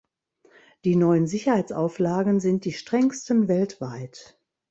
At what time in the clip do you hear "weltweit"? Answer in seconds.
3.47-4.35